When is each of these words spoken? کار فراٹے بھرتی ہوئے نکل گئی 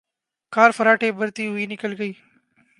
کار 0.53 0.71
فراٹے 0.71 1.11
بھرتی 1.11 1.47
ہوئے 1.47 1.65
نکل 1.65 1.93
گئی 1.99 2.13